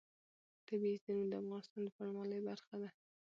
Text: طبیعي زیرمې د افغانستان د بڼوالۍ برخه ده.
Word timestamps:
طبیعي 0.67 0.97
زیرمې 1.03 1.25
د 1.29 1.33
افغانستان 1.41 1.79
د 1.83 1.87
بڼوالۍ 1.95 2.39
برخه 2.49 2.75
ده. 2.81 2.89